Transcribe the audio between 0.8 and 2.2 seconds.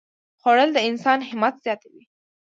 انسان همت زیاتوي